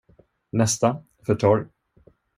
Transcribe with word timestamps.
Nästa, 0.51 1.03
för 1.25 1.35
torr. 1.35 1.69